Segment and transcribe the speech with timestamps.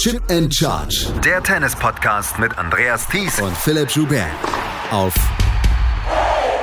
[0.00, 1.12] Chip and Charge.
[1.22, 4.30] Der Tennis-Podcast mit Andreas Thies und Philipp Joubert.
[4.90, 5.14] Auf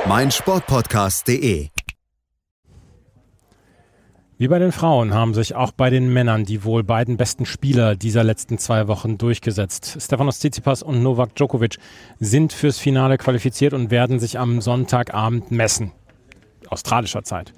[0.08, 1.68] meinsportpodcast.de.
[4.38, 7.94] Wie bei den Frauen haben sich auch bei den Männern die wohl beiden besten Spieler
[7.94, 9.98] dieser letzten zwei Wochen durchgesetzt.
[10.00, 11.76] Stefanos Tsitsipas und Novak Djokovic
[12.18, 15.92] sind fürs Finale qualifiziert und werden sich am Sonntagabend messen.
[16.70, 17.52] Australischer Zeit.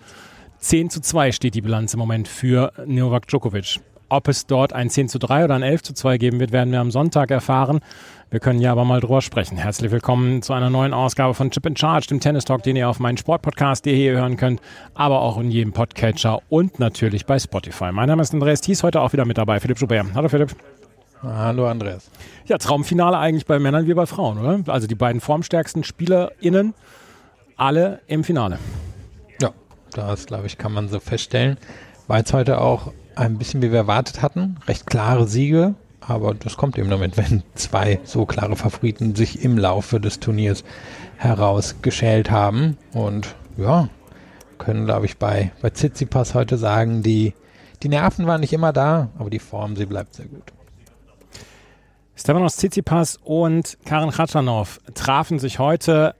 [0.59, 3.81] 10 zu 2 steht die Bilanz im Moment für Novak Djokovic.
[4.13, 6.73] Ob es dort ein 10 zu 3 oder ein 11 zu 2 geben wird, werden
[6.73, 7.79] wir am Sonntag erfahren.
[8.29, 9.57] Wir können ja aber mal drüber sprechen.
[9.57, 12.89] Herzlich willkommen zu einer neuen Ausgabe von Chip in Charge, dem Tennis Talk, den ihr
[12.89, 14.61] auf meinen Sportpodcast.de hören könnt,
[14.95, 17.93] aber auch in jedem Podcatcher und natürlich bei Spotify.
[17.93, 19.61] Mein Name ist Andreas Thies, heute auch wieder mit dabei.
[19.61, 20.07] Philipp Schubert.
[20.12, 20.56] Hallo Philipp.
[21.23, 22.11] Hallo Andreas.
[22.47, 24.73] Ja, Traumfinale eigentlich bei Männern wie bei Frauen, oder?
[24.73, 26.75] Also die beiden formstärksten SpielerInnen,
[27.56, 28.59] alle im Finale.
[29.92, 31.59] Das, glaube ich, kann man so feststellen.
[32.06, 34.56] War jetzt heute auch ein bisschen, wie wir erwartet hatten.
[34.66, 35.74] Recht klare Siege.
[36.00, 40.64] Aber das kommt eben damit, wenn zwei so klare Favoriten sich im Laufe des Turniers
[41.19, 42.78] herausgeschält haben.
[42.92, 43.89] Und ja,
[44.58, 47.34] können, glaube ich, bei, bei Tsitsipas heute sagen, die,
[47.83, 50.52] die Nerven waren nicht immer da, aber die Form, sie bleibt sehr gut.
[52.17, 56.14] Stefanos Tsitsipas und Karen Khachanov trafen sich heute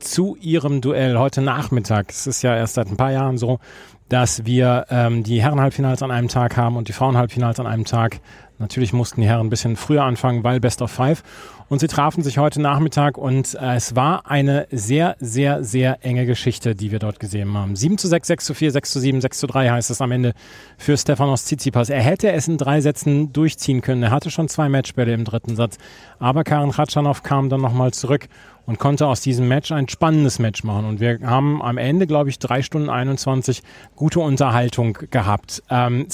[0.00, 2.10] zu ihrem Duell heute Nachmittag.
[2.10, 3.60] Es ist ja erst seit ein paar Jahren so,
[4.08, 8.20] dass wir ähm, die Herrenhalbfinals an einem Tag haben und die Frauenhalbfinals an einem Tag.
[8.58, 11.22] Natürlich mussten die Herren ein bisschen früher anfangen, weil Best of Five.
[11.68, 16.26] Und sie trafen sich heute Nachmittag und äh, es war eine sehr, sehr, sehr enge
[16.26, 17.74] Geschichte, die wir dort gesehen haben.
[17.74, 20.12] 7 zu 6, 6 zu 4, 6 zu 7, 6 zu 3 heißt es am
[20.12, 20.34] Ende
[20.76, 21.88] für Stefanos Tsitsipas.
[21.88, 24.02] Er hätte es in drei Sätzen durchziehen können.
[24.02, 25.78] Er hatte schon zwei Matchbälle im dritten Satz.
[26.18, 28.28] Aber Karen Khatschanov kam dann nochmal zurück
[28.66, 30.84] und konnte aus diesem Match ein spannendes Match machen.
[30.84, 33.62] Und wir haben am Ende, glaube ich, drei Stunden 21
[33.94, 35.62] gute Unterhaltung gehabt.
[35.70, 36.06] Ähm,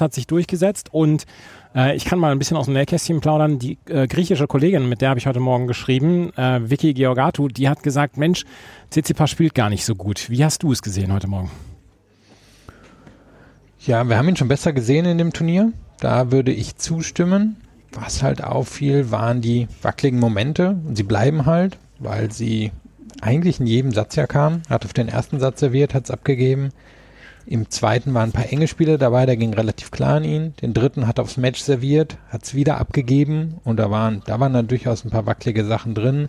[0.00, 1.26] hat sich durchgesetzt und
[1.74, 3.58] äh, ich kann mal ein bisschen aus dem Nähkästchen plaudern.
[3.58, 7.68] Die äh, griechische Kollegin, mit der habe ich heute Morgen geschrieben, äh, Vicky Georgatou, die
[7.68, 8.44] hat gesagt, Mensch,
[8.90, 10.30] Tsitsipas spielt gar nicht so gut.
[10.30, 11.50] Wie hast du es gesehen heute Morgen?
[13.80, 15.72] Ja, wir haben ihn schon besser gesehen in dem Turnier.
[16.00, 17.56] Da würde ich zustimmen.
[17.94, 20.76] Was halt auffiel, waren die wackeligen Momente.
[20.84, 22.72] Und sie bleiben halt, weil sie
[23.20, 24.62] eigentlich in jedem Satz ja kam.
[24.68, 26.70] Hat auf den ersten Satz serviert, hat es abgegeben.
[27.46, 30.54] Im zweiten waren ein paar enge Spiele dabei, der ging relativ klar an ihn.
[30.62, 34.40] Den dritten hat er aufs Match serviert, hat es wieder abgegeben und da waren, da
[34.40, 36.28] waren dann durchaus ein paar wackelige Sachen drin.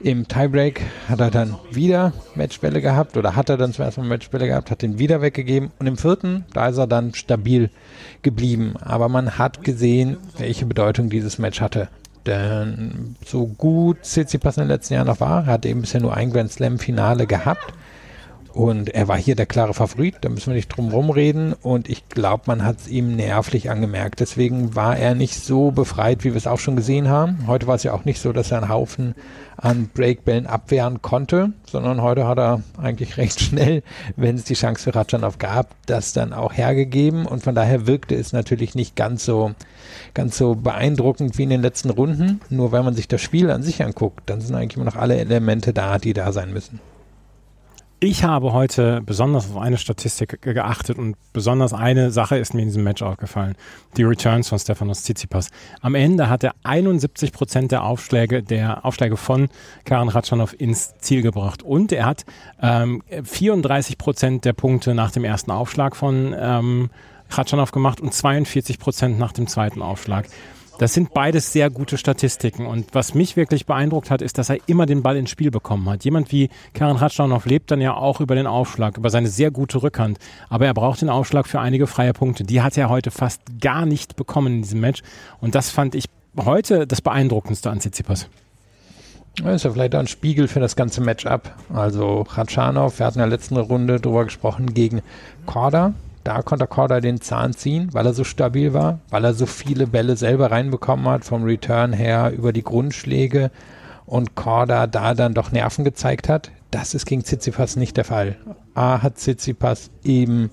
[0.00, 4.08] Im Tiebreak hat er dann wieder Matchbälle gehabt oder hat er dann zum ersten Mal
[4.08, 7.70] Matchbälle gehabt, hat den wieder weggegeben und im vierten, da ist er dann stabil
[8.20, 8.74] geblieben.
[8.80, 11.88] Aber man hat gesehen, welche Bedeutung dieses Match hatte.
[12.26, 16.30] Denn so gut Tsitsipas in den letzten Jahren noch war, hat eben bisher nur ein
[16.30, 17.72] Grand Slam Finale gehabt
[18.56, 21.52] und er war hier der klare Favorit, da müssen wir nicht drum herum reden.
[21.52, 24.20] Und ich glaube, man hat es ihm nervlich angemerkt.
[24.20, 27.46] Deswegen war er nicht so befreit, wie wir es auch schon gesehen haben.
[27.48, 29.14] Heute war es ja auch nicht so, dass er einen Haufen
[29.58, 33.82] an Breakbällen abwehren konnte, sondern heute hat er eigentlich recht schnell,
[34.16, 37.26] wenn es die Chance für Ratschanov gab, das dann auch hergegeben.
[37.26, 39.50] Und von daher wirkte es natürlich nicht ganz so,
[40.14, 42.40] ganz so beeindruckend wie in den letzten Runden.
[42.48, 45.18] Nur wenn man sich das Spiel an sich anguckt, dann sind eigentlich immer noch alle
[45.18, 46.80] Elemente da, die da sein müssen.
[47.98, 52.68] Ich habe heute besonders auf eine Statistik geachtet und besonders eine Sache ist mir in
[52.68, 53.54] diesem Match aufgefallen.
[53.96, 55.48] Die Returns von Stefanos Tsitsipas.
[55.80, 59.48] Am Ende hat er 71 Prozent der Aufschläge, der Aufschläge von
[59.86, 61.62] Karen Ratschanow ins Ziel gebracht.
[61.62, 62.26] Und er hat
[62.60, 66.90] ähm, 34 Prozent der Punkte nach dem ersten Aufschlag von ähm,
[67.30, 70.26] Ratschanow gemacht und 42 Prozent nach dem zweiten Aufschlag.
[70.78, 72.66] Das sind beides sehr gute Statistiken.
[72.66, 75.88] Und was mich wirklich beeindruckt hat, ist, dass er immer den Ball ins Spiel bekommen
[75.88, 76.04] hat.
[76.04, 79.82] Jemand wie Karen Ratschanow lebt dann ja auch über den Aufschlag, über seine sehr gute
[79.82, 80.18] Rückhand.
[80.50, 82.44] Aber er braucht den Aufschlag für einige freie Punkte.
[82.44, 85.02] Die hat er heute fast gar nicht bekommen in diesem Match.
[85.40, 86.04] Und das fand ich
[86.36, 88.28] heute das Beeindruckendste an Tsitsipas.
[89.42, 91.54] Das ist ja vielleicht auch ein Spiegel für das ganze Matchup.
[91.72, 95.02] Also Ratschanow, wir hatten in der letzten Runde drüber gesprochen, gegen
[95.44, 95.94] Korda.
[96.26, 99.86] Da konnte Korda den Zahn ziehen, weil er so stabil war, weil er so viele
[99.86, 103.52] Bälle selber reinbekommen hat, vom Return her über die Grundschläge
[104.06, 106.50] und Korda da dann doch Nerven gezeigt hat.
[106.72, 108.34] Das ist gegen Tsitsipas nicht der Fall.
[108.74, 110.50] A hat Tsitsipas eben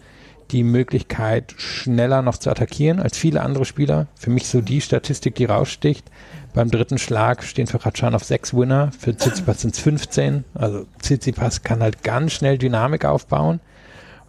[0.52, 4.06] die Möglichkeit, schneller noch zu attackieren als viele andere Spieler.
[4.14, 6.06] Für mich so die Statistik, die raussticht.
[6.54, 10.44] Beim dritten Schlag stehen für Ratschan sechs Winner, für Tsitsipas sind es 15.
[10.54, 13.60] Also Tsitsipas kann halt ganz schnell Dynamik aufbauen.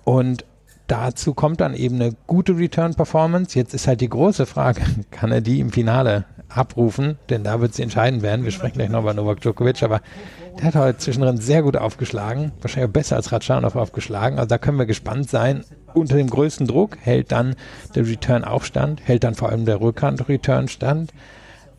[0.04, 0.46] Und
[0.86, 3.58] dazu kommt dann eben eine gute Return-Performance.
[3.58, 7.18] Jetzt ist halt die große Frage, kann er die im Finale abrufen?
[7.30, 8.44] Denn da wird sie entscheidend werden.
[8.44, 10.00] Wir sprechen gleich noch über Novak Djokovic, aber
[10.58, 12.52] der hat heute zwischendrin sehr gut aufgeschlagen.
[12.60, 14.38] Wahrscheinlich auch besser als Ratschanow aufgeschlagen.
[14.38, 15.64] Also da können wir gespannt sein,
[15.94, 17.56] unter dem größten Druck, hält dann
[17.94, 21.12] der Return auch stand, hält dann vor allem der Rückhand-Return stand.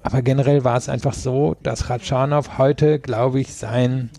[0.02, 4.10] Aber generell war es einfach so, dass Ratschanow heute, glaube ich, sein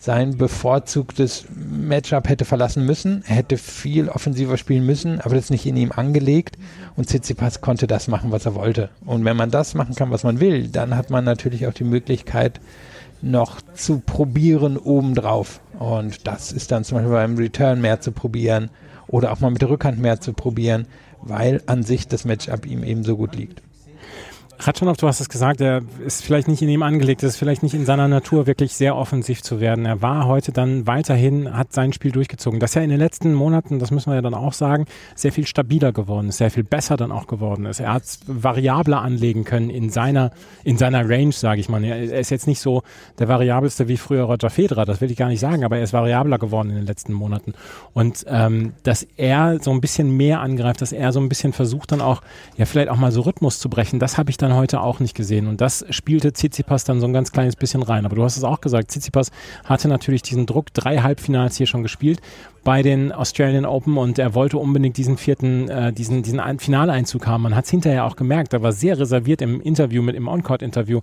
[0.00, 3.22] sein bevorzugtes Matchup hätte verlassen müssen.
[3.28, 6.56] Er hätte viel offensiver spielen müssen, aber das ist nicht in ihm angelegt.
[6.96, 8.88] Und Tsitsipas konnte das machen, was er wollte.
[9.04, 11.84] Und wenn man das machen kann, was man will, dann hat man natürlich auch die
[11.84, 12.60] Möglichkeit,
[13.20, 15.60] noch zu probieren obendrauf.
[15.78, 18.70] Und das ist dann zum Beispiel beim Return mehr zu probieren
[19.06, 20.86] oder auch mal mit der Rückhand mehr zu probieren,
[21.20, 23.60] weil an sich das Matchup ihm eben so gut liegt.
[24.62, 27.62] Ratschanow, du hast es gesagt, er ist vielleicht nicht in ihm angelegt, es ist vielleicht
[27.62, 29.86] nicht in seiner Natur wirklich sehr offensiv zu werden.
[29.86, 32.60] Er war heute dann weiterhin, hat sein Spiel durchgezogen.
[32.60, 34.84] Das ja in den letzten Monaten, das müssen wir ja dann auch sagen,
[35.14, 37.80] sehr viel stabiler geworden ist, sehr viel besser dann auch geworden ist.
[37.80, 40.30] Er hat variabler anlegen können in seiner,
[40.62, 41.82] in seiner Range, sage ich mal.
[41.82, 42.82] Er ist jetzt nicht so
[43.18, 45.94] der variabelste wie früher Roger Federer, das will ich gar nicht sagen, aber er ist
[45.94, 47.54] variabler geworden in den letzten Monaten.
[47.94, 51.92] Und ähm, dass er so ein bisschen mehr angreift, dass er so ein bisschen versucht
[51.92, 52.20] dann auch,
[52.58, 55.14] ja vielleicht auch mal so Rhythmus zu brechen, das habe ich dann heute auch nicht
[55.14, 55.46] gesehen.
[55.46, 58.04] Und das spielte Tsitsipas dann so ein ganz kleines bisschen rein.
[58.04, 59.30] Aber du hast es auch gesagt, Tsitsipas
[59.64, 62.20] hatte natürlich diesen Druck, drei Halbfinals hier schon gespielt
[62.64, 67.42] bei den Australian Open und er wollte unbedingt diesen vierten, äh, diesen, diesen Finaleinzug haben.
[67.42, 71.00] Man hat es hinterher auch gemerkt, er war sehr reserviert im Interview mit, im On-Court-Interview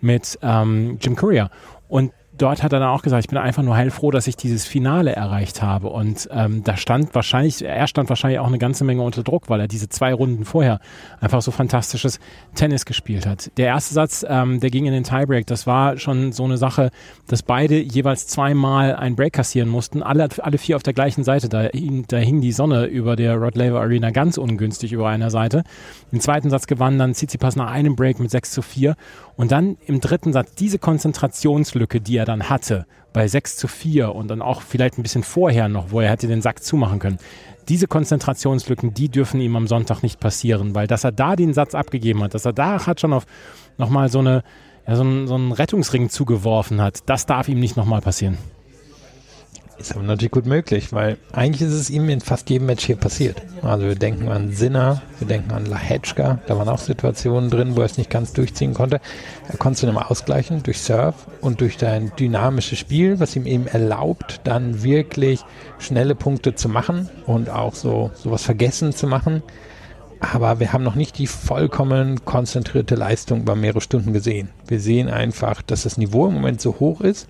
[0.00, 1.50] mit ähm, Jim Courier.
[1.88, 4.66] Und dort hat er dann auch gesagt, ich bin einfach nur heilfroh, dass ich dieses
[4.66, 5.88] Finale erreicht habe.
[5.88, 9.60] Und ähm, da stand wahrscheinlich, er stand wahrscheinlich auch eine ganze Menge unter Druck, weil
[9.60, 10.80] er diese zwei Runden vorher
[11.20, 12.18] einfach so fantastisches
[12.54, 13.50] Tennis gespielt hat.
[13.56, 15.46] Der erste Satz, ähm, der ging in den Tiebreak.
[15.46, 16.90] Das war schon so eine Sache,
[17.26, 20.02] dass beide jeweils zweimal einen Break kassieren mussten.
[20.02, 21.48] Alle, alle vier auf der gleichen Seite.
[21.48, 25.30] Da, hing, da hing die Sonne über der Rod Laver Arena ganz ungünstig über einer
[25.30, 25.62] Seite.
[26.10, 28.96] Im zweiten Satz gewann dann Tsitsipas nach einem Break mit 6 zu 4.
[29.40, 32.84] Und dann im dritten Satz diese Konzentrationslücke, die er dann hatte,
[33.14, 36.26] bei 6 zu 4 und dann auch vielleicht ein bisschen vorher noch, wo er hätte
[36.26, 37.16] den Sack zumachen können.
[37.66, 41.74] Diese Konzentrationslücken, die dürfen ihm am Sonntag nicht passieren, weil dass er da den Satz
[41.74, 43.24] abgegeben hat, dass er da hat schon auf
[43.78, 44.42] nochmal so eine,
[44.86, 48.36] ja, so einen, so einen Rettungsring zugeworfen hat, das darf ihm nicht nochmal passieren.
[49.80, 52.96] Ist aber natürlich gut möglich, weil eigentlich ist es ihm in fast jedem Match hier
[52.96, 53.40] passiert.
[53.62, 57.80] Also wir denken an Sinner, wir denken an Lahetschka, da waren auch Situationen drin, wo
[57.80, 59.00] er es nicht ganz durchziehen konnte.
[59.48, 63.66] Er konnte es immer ausgleichen durch Surf und durch sein dynamisches Spiel, was ihm eben
[63.68, 65.40] erlaubt, dann wirklich
[65.78, 69.42] schnelle Punkte zu machen und auch so sowas vergessen zu machen.
[70.20, 74.50] Aber wir haben noch nicht die vollkommen konzentrierte Leistung über mehrere Stunden gesehen.
[74.68, 77.28] Wir sehen einfach, dass das Niveau im Moment so hoch ist,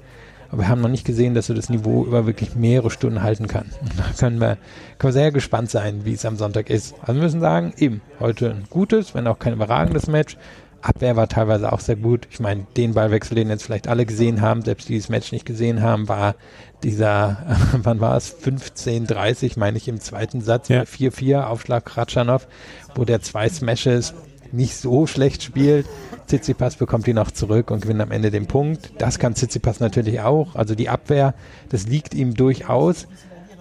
[0.51, 3.47] aber wir haben noch nicht gesehen, dass er das Niveau über wirklich mehrere Stunden halten
[3.47, 3.71] kann.
[3.81, 4.59] Und da können wir,
[4.99, 6.95] können wir sehr gespannt sein, wie es am Sonntag ist.
[7.01, 10.37] Also wir müssen sagen, eben, heute ein gutes, wenn auch kein überragendes Match.
[10.83, 12.27] Abwehr war teilweise auch sehr gut.
[12.31, 15.45] Ich meine, den Ballwechsel, den jetzt vielleicht alle gesehen haben, selbst die dieses Match nicht
[15.45, 16.37] gesehen haben, war
[16.83, 17.37] dieser,
[17.83, 18.35] wann war es?
[18.43, 20.83] 15:30, meine ich, im zweiten Satz, ja.
[20.83, 22.49] 4-4, Aufschlag Ratschanow,
[22.95, 24.15] wo der zwei Smashes
[24.53, 25.87] nicht so schlecht spielt.
[26.27, 28.93] Tsitsipas bekommt ihn auch zurück und gewinnt am Ende den Punkt.
[28.99, 30.55] Das kann Tsitsipas natürlich auch.
[30.55, 31.35] Also die Abwehr,
[31.71, 33.07] das liegt ihm durchaus.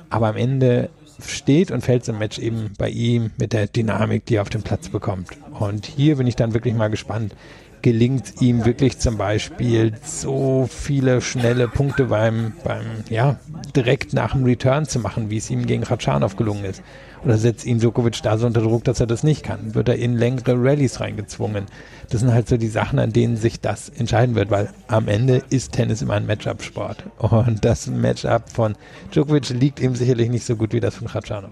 [0.10, 0.90] Aber am Ende
[1.26, 4.62] steht und fällt im Match eben bei ihm mit der Dynamik, die er auf dem
[4.62, 5.30] Platz bekommt.
[5.60, 7.36] Und hier bin ich dann wirklich mal gespannt.
[7.82, 13.38] Gelingt ihm wirklich zum Beispiel so viele schnelle Punkte beim, beim, ja,
[13.76, 16.82] direkt nach dem Return zu machen, wie es ihm gegen Ratschanow gelungen ist?
[17.24, 19.76] Oder setzt ihn Djokovic da so unter Druck, dass er das nicht kann?
[19.76, 21.66] Wird er in längere Rallyes reingezwungen?
[22.10, 25.44] Das sind halt so die Sachen, an denen sich das entscheiden wird, weil am Ende
[25.50, 27.04] ist Tennis immer ein Matchup-Sport.
[27.18, 28.76] Und das Matchup von
[29.12, 31.52] Djokovic liegt ihm sicherlich nicht so gut wie das von Khachanov.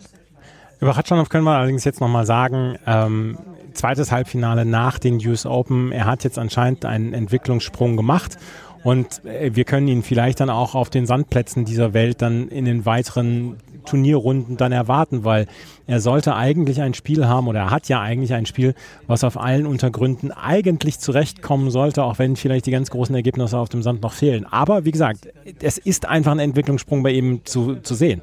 [0.79, 3.38] Über Khachanov können wir allerdings jetzt nochmal sagen, ähm,
[3.74, 5.91] zweites Halbfinale nach den US Open.
[5.91, 8.38] Er hat jetzt anscheinend einen Entwicklungssprung gemacht
[8.83, 12.65] und äh, wir können ihn vielleicht dann auch auf den Sandplätzen dieser Welt dann in
[12.65, 13.57] den weiteren
[13.88, 15.48] Turnierrunden dann erwarten, weil
[15.88, 18.75] er sollte eigentlich ein Spiel haben oder er hat ja eigentlich ein Spiel,
[19.08, 23.70] was auf allen Untergründen eigentlich zurechtkommen sollte, auch wenn vielleicht die ganz großen Ergebnisse auf
[23.70, 24.46] dem Sand noch fehlen.
[24.46, 25.27] Aber wie gesagt,
[25.62, 28.22] es ist einfach ein Entwicklungssprung bei ihm zu, zu sehen.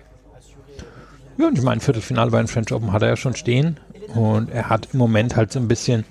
[1.36, 3.78] Ja, und ich meine, Viertelfinale bei den French Open hat er ja schon stehen
[4.14, 6.04] und er hat im Moment halt so ein bisschen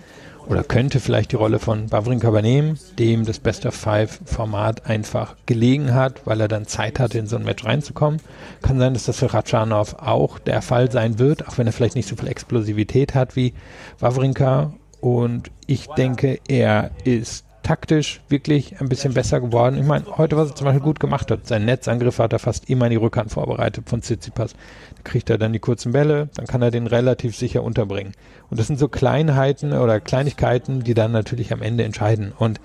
[0.48, 5.36] oder könnte vielleicht die Rolle von Wawrinka übernehmen, dem das Best of Five Format einfach
[5.46, 8.20] gelegen hat, weil er dann Zeit hatte, in so ein Match reinzukommen.
[8.62, 11.96] Kann sein, dass das für Ratschanow auch der Fall sein wird, auch wenn er vielleicht
[11.96, 13.54] nicht so viel Explosivität hat wie
[14.00, 14.74] Wawrinka.
[15.02, 19.78] Und ich denke, er ist taktisch wirklich ein bisschen besser geworden.
[19.78, 22.70] Ich meine, heute, was er zum Beispiel gut gemacht hat, sein Netzangriff hat er fast
[22.70, 24.54] immer in die Rückhand vorbereitet von Tsitsipas.
[24.54, 28.14] Da kriegt er dann die kurzen Bälle, dann kann er den relativ sicher unterbringen.
[28.50, 32.34] Und das sind so Kleinheiten oder Kleinigkeiten, die dann natürlich am Ende entscheiden.
[32.38, 32.60] Und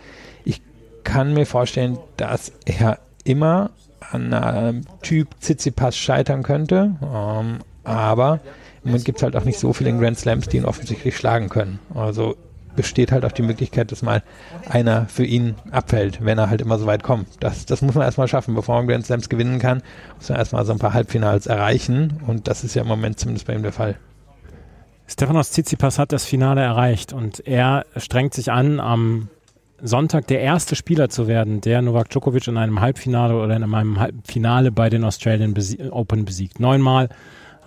[0.44, 0.60] ich
[1.04, 3.70] kann mir vorstellen, dass er immer
[4.10, 6.96] an einem Typ Tsitsipas scheitern könnte.
[7.02, 8.40] Ähm, Aber
[8.84, 11.48] im Moment gibt es halt auch nicht so viele Grand Slams, die ihn offensichtlich schlagen
[11.48, 11.78] können.
[11.94, 12.36] Also
[12.78, 14.22] besteht halt auch die Möglichkeit, dass mal
[14.70, 17.26] einer für ihn abfällt, wenn er halt immer so weit kommt.
[17.40, 18.54] Das, das muss man erstmal schaffen.
[18.54, 19.82] Bevor man Grand Slams gewinnen kann,
[20.16, 22.20] muss man erstmal so ein paar Halbfinals erreichen.
[22.28, 23.96] Und das ist ja im Moment zumindest bei ihm der Fall.
[25.08, 29.28] Stefanos Tsitsipas hat das Finale erreicht und er strengt sich an, am
[29.82, 33.98] Sonntag der erste Spieler zu werden, der Novak Djokovic in einem Halbfinale oder in einem
[33.98, 35.54] Halbfinale bei den Australian
[35.90, 36.60] Open besiegt.
[36.60, 37.08] Neunmal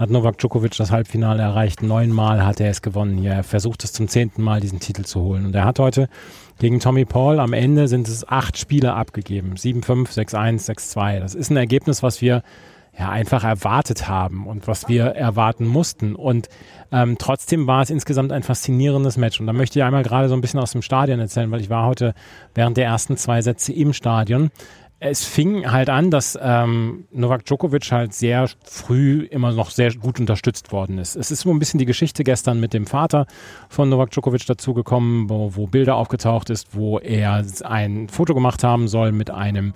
[0.01, 1.83] hat Novak Djokovic das Halbfinale erreicht.
[1.83, 3.33] Neunmal hat er es gewonnen hier.
[3.33, 5.45] Er versucht es zum zehnten Mal, diesen Titel zu holen.
[5.45, 6.09] Und er hat heute
[6.57, 9.53] gegen Tommy Paul am Ende sind es acht Spiele abgegeben.
[9.53, 11.19] 7-5, 6-1, 6-2.
[11.19, 12.41] Das ist ein Ergebnis, was wir
[12.97, 16.15] ja einfach erwartet haben und was wir erwarten mussten.
[16.15, 16.49] Und
[16.91, 19.39] ähm, trotzdem war es insgesamt ein faszinierendes Match.
[19.39, 21.69] Und da möchte ich einmal gerade so ein bisschen aus dem Stadion erzählen, weil ich
[21.69, 22.15] war heute
[22.55, 24.49] während der ersten zwei Sätze im Stadion
[25.03, 30.19] es fing halt an, dass ähm, Novak Djokovic halt sehr früh immer noch sehr gut
[30.19, 31.15] unterstützt worden ist.
[31.15, 33.25] Es ist so ein bisschen die Geschichte gestern mit dem Vater
[33.67, 38.87] von Novak Djokovic dazugekommen, wo, wo Bilder aufgetaucht ist, wo er ein Foto gemacht haben
[38.87, 39.73] soll mit einem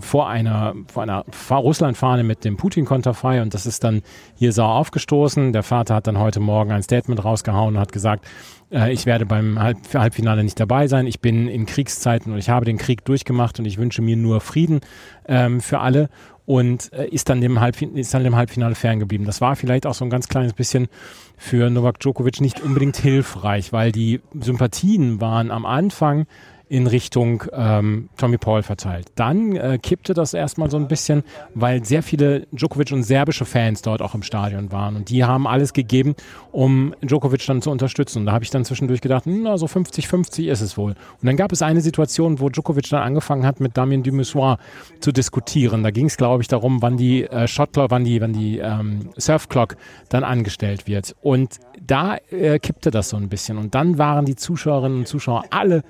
[0.00, 4.00] vor einer vor einer Russland-Fahne mit dem Putin-Konterfei und das ist dann
[4.36, 5.52] hier sauer aufgestoßen.
[5.52, 8.24] Der Vater hat dann heute Morgen ein Statement rausgehauen und hat gesagt,
[8.70, 11.06] äh, ich werde beim Halb Halbfinale nicht dabei sein.
[11.06, 14.40] Ich bin in Kriegszeiten und ich habe den Krieg durchgemacht und ich wünsche mir nur
[14.40, 14.80] Frieden
[15.26, 16.08] ähm, für alle
[16.46, 17.58] und äh, ist, dann dem
[17.94, 19.26] ist dann dem Halbfinale ferngeblieben.
[19.26, 20.88] Das war vielleicht auch so ein ganz kleines bisschen
[21.36, 26.26] für Novak Djokovic nicht unbedingt hilfreich, weil die Sympathien waren am Anfang
[26.68, 29.06] in Richtung ähm, Tommy Paul verteilt.
[29.14, 31.22] Dann äh, kippte das erstmal so ein bisschen,
[31.54, 35.46] weil sehr viele Djokovic und serbische Fans dort auch im Stadion waren und die haben
[35.46, 36.16] alles gegeben,
[36.50, 38.20] um Djokovic dann zu unterstützen.
[38.20, 40.92] Und da habe ich dann zwischendurch gedacht, na, so 50-50 ist es wohl.
[40.92, 44.58] Und dann gab es eine Situation, wo Djokovic dann angefangen hat, mit Damien Dumissoir
[45.00, 45.84] zu diskutieren.
[45.84, 49.10] Da ging es, glaube ich, darum, wann die äh, Shotclock, wann die, wann die ähm,
[49.16, 49.76] Surfclock
[50.08, 51.14] dann angestellt wird.
[51.22, 53.56] Und da äh, kippte das so ein bisschen.
[53.56, 55.84] Und dann waren die Zuschauerinnen und Zuschauer alle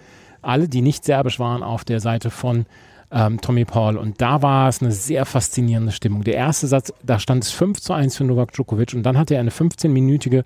[0.47, 2.67] alle, die nicht serbisch waren, auf der Seite von
[3.11, 3.97] ähm, Tommy Paul.
[3.97, 6.25] Und da war es eine sehr faszinierende Stimmung.
[6.25, 9.35] Der erste Satz, da stand es 5 zu 1 für Novak Djokovic und dann hatte
[9.35, 10.45] er eine 15-minütige,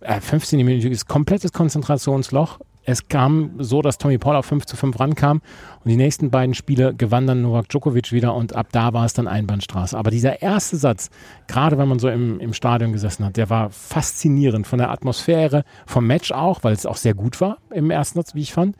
[0.00, 2.60] äh, 15-minütiges komplettes Konzentrationsloch.
[2.84, 5.42] Es kam so, dass Tommy Paul auf 5 zu 5 rankam
[5.84, 9.12] und die nächsten beiden Spiele gewann dann Novak Djokovic wieder und ab da war es
[9.12, 9.98] dann Einbahnstraße.
[9.98, 11.10] Aber dieser erste Satz,
[11.48, 15.64] gerade wenn man so im, im Stadion gesessen hat, der war faszinierend von der Atmosphäre,
[15.84, 18.74] vom Match auch, weil es auch sehr gut war im ersten Satz, wie ich fand.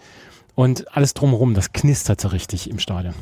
[0.59, 3.15] Und alles drumherum, das knisterte richtig im Stadion.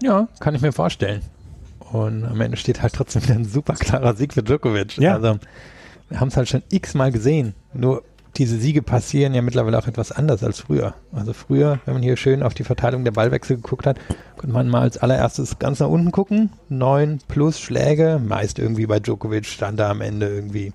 [0.00, 1.22] Ja, kann ich mir vorstellen.
[1.90, 4.96] Und am Ende steht halt trotzdem wieder ein super klarer Sieg für Djokovic.
[4.98, 5.14] Ja.
[5.14, 5.40] Also,
[6.08, 7.56] wir haben es halt schon x-mal gesehen.
[7.74, 8.04] Nur
[8.36, 10.94] diese Siege passieren ja mittlerweile auch etwas anders als früher.
[11.12, 13.98] Also früher, wenn man hier schön auf die Verteilung der Ballwechsel geguckt hat,
[14.36, 16.50] konnte man mal als allererstes ganz nach unten gucken.
[16.68, 20.72] Neun plus Schläge, meist irgendwie bei Djokovic stand da am Ende irgendwie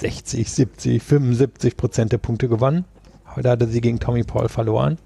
[0.00, 2.86] 60, 70, 75 Prozent der Punkte gewonnen.
[3.36, 4.98] Heute hatte sie gegen Tommy Paul verloren.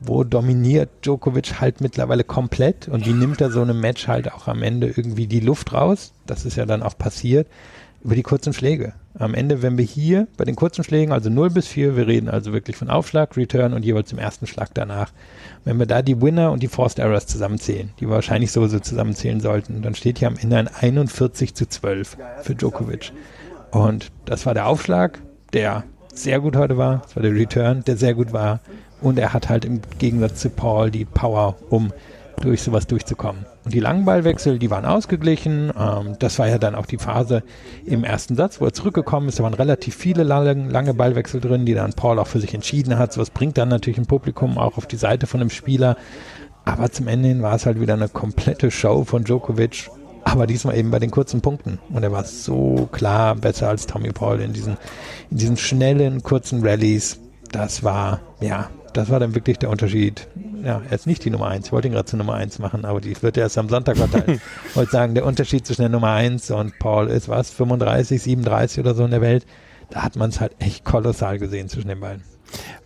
[0.00, 4.48] Wo dominiert Djokovic halt mittlerweile komplett und wie nimmt er so einem Match halt auch
[4.48, 6.12] am Ende irgendwie die Luft raus?
[6.26, 7.46] Das ist ja dann auch passiert
[8.02, 8.94] über die kurzen Schläge.
[9.14, 12.28] Am Ende, wenn wir hier bei den kurzen Schlägen, also 0 bis 4, wir reden
[12.28, 15.12] also wirklich von Aufschlag, Return und jeweils dem ersten Schlag danach.
[15.64, 19.40] Wenn wir da die Winner und die Forced Errors zusammenzählen, die wir wahrscheinlich sowieso zusammenzählen
[19.40, 23.12] sollten, dann steht hier am Ende ein 41 zu 12 für Djokovic.
[23.70, 25.20] Und das war der Aufschlag,
[25.52, 27.02] der sehr gut heute war.
[27.02, 28.60] Das war der Return, der sehr gut war.
[29.00, 31.92] Und er hat halt im Gegensatz zu Paul die Power, um
[32.40, 33.46] durch sowas durchzukommen.
[33.64, 35.72] Und die langen Ballwechsel, die waren ausgeglichen.
[35.78, 37.42] Ähm, das war ja dann auch die Phase
[37.84, 39.38] im ersten Satz, wo er zurückgekommen ist.
[39.38, 42.98] Da waren relativ viele lange, lange Ballwechsel drin, die dann Paul auch für sich entschieden
[42.98, 43.12] hat.
[43.12, 45.96] Sowas bringt dann natürlich ein Publikum auch auf die Seite von einem Spieler.
[46.64, 49.90] Aber zum Ende hin war es halt wieder eine komplette Show von Djokovic
[50.32, 51.78] aber diesmal eben bei den kurzen Punkten.
[51.92, 54.76] Und er war so klar besser als Tommy Paul in diesen,
[55.30, 57.18] in diesen schnellen, kurzen Rallyes.
[57.50, 60.28] Das war, ja, das war dann wirklich der Unterschied.
[60.64, 61.66] Ja, er ist nicht die Nummer eins.
[61.66, 64.40] Ich wollte ihn gerade zur Nummer eins machen, aber die wird erst am Sonntag verteilt.
[64.68, 68.80] ich wollte sagen, der Unterschied zwischen der Nummer eins und Paul ist was, 35, 37
[68.80, 69.46] oder so in der Welt.
[69.90, 72.31] Da hat man es halt echt kolossal gesehen zwischen den beiden.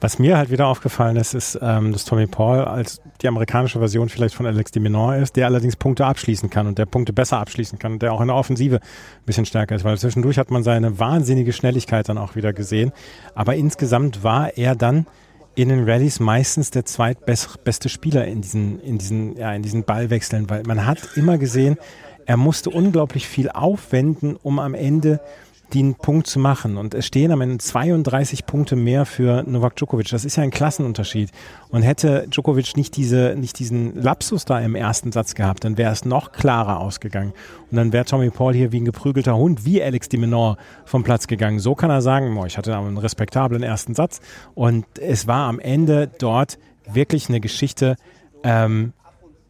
[0.00, 4.08] Was mir halt wieder aufgefallen ist, ist, ähm, dass Tommy Paul als die amerikanische Version
[4.08, 7.38] vielleicht von Alex de Menor ist, der allerdings Punkte abschließen kann und der Punkte besser
[7.38, 10.50] abschließen kann und der auch in der Offensive ein bisschen stärker ist, weil zwischendurch hat
[10.50, 12.92] man seine wahnsinnige Schnelligkeit dann auch wieder gesehen.
[13.34, 15.06] Aber insgesamt war er dann
[15.54, 20.50] in den Rallyes meistens der zweitbeste Spieler in diesen, in diesen, ja, in diesen Ballwechseln,
[20.50, 21.78] weil man hat immer gesehen,
[22.26, 25.20] er musste unglaublich viel aufwenden, um am Ende
[25.74, 26.76] den Punkt zu machen.
[26.76, 30.08] Und es stehen am Ende 32 Punkte mehr für Novak Djokovic.
[30.08, 31.30] Das ist ja ein Klassenunterschied.
[31.70, 35.92] Und hätte Djokovic nicht, diese, nicht diesen Lapsus da im ersten Satz gehabt, dann wäre
[35.92, 37.32] es noch klarer ausgegangen.
[37.70, 41.02] Und dann wäre Tommy Paul hier wie ein geprügelter Hund, wie Alex de Menor vom
[41.02, 41.58] Platz gegangen.
[41.58, 44.20] So kann er sagen, boah, ich hatte einen respektablen ersten Satz.
[44.54, 46.58] Und es war am Ende dort
[46.88, 47.96] wirklich eine Geschichte,
[48.44, 48.92] ähm,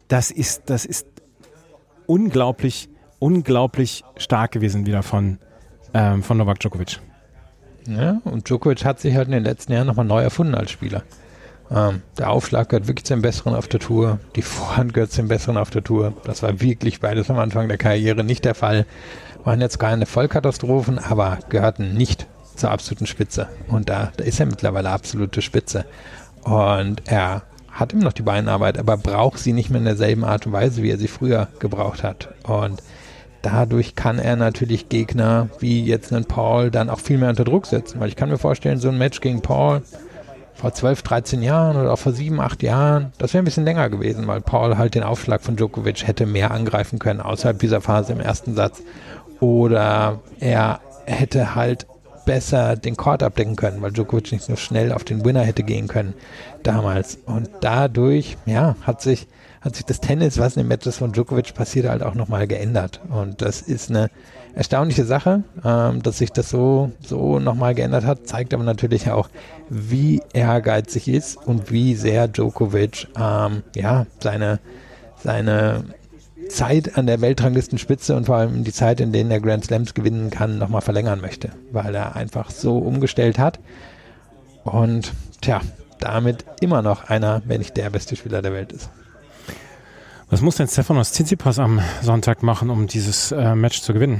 [0.07, 1.05] das ist, das ist
[2.05, 5.37] unglaublich, unglaublich stark gewesen wieder von,
[5.97, 6.99] ähm, von Novak Djokovic.
[7.87, 11.03] Ja, und Djokovic hat sich halt in den letzten Jahren nochmal neu erfunden als Spieler.
[11.71, 14.19] Ähm, der Aufschlag gehört wirklich zum Besseren auf der Tour.
[14.35, 16.13] Die Vorhand gehört zum Besseren auf der Tour.
[16.23, 18.85] Das war wirklich beides am Anfang der Karriere nicht der Fall.
[19.43, 23.47] Waren jetzt keine Vollkatastrophen, aber gehörten nicht zur absoluten Spitze.
[23.67, 25.85] Und da, da ist er mittlerweile absolute Spitze.
[26.43, 30.45] Und er hat immer noch die Beinarbeit, aber braucht sie nicht mehr in derselben Art
[30.45, 32.29] und Weise, wie er sie früher gebraucht hat.
[32.43, 32.81] Und
[33.41, 37.65] dadurch kann er natürlich Gegner wie jetzt einen Paul dann auch viel mehr unter Druck
[37.65, 37.99] setzen.
[37.99, 39.81] Weil ich kann mir vorstellen, so ein Match gegen Paul
[40.53, 43.89] vor 12, 13 Jahren oder auch vor 7, 8 Jahren, das wäre ein bisschen länger
[43.89, 48.13] gewesen, weil Paul halt den Aufschlag von Djokovic hätte mehr angreifen können außerhalb dieser Phase
[48.13, 48.81] im ersten Satz.
[49.39, 51.85] Oder er hätte halt
[52.25, 55.87] besser den Court abdecken können, weil Djokovic nicht so schnell auf den Winner hätte gehen
[55.87, 56.15] können
[56.63, 57.19] damals.
[57.25, 59.27] Und dadurch, ja, hat sich
[59.61, 63.01] hat sich das Tennis, was in den Matches von Djokovic passiert, halt auch nochmal geändert.
[63.09, 64.09] Und das ist eine
[64.53, 69.29] erstaunliche Sache, ähm, dass sich das so, so nochmal geändert hat, zeigt aber natürlich auch,
[69.69, 74.59] wie ehrgeizig ist und wie sehr Djokovic ähm, ja, seine,
[75.21, 75.83] seine
[76.49, 80.29] Zeit an der Weltranglistenspitze und vor allem die Zeit, in denen er Grand Slams gewinnen
[80.29, 83.59] kann, nochmal verlängern möchte, weil er einfach so umgestellt hat.
[84.63, 85.61] Und tja,
[85.99, 88.89] damit immer noch einer, wenn nicht der beste Spieler der Welt ist.
[90.29, 94.19] Was muss denn Stefanos Tsitsipas am Sonntag machen, um dieses äh, Match zu gewinnen?